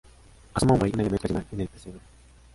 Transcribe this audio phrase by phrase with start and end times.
[0.55, 2.01] Asoma un buey, un elemento tradicional en el pesebre.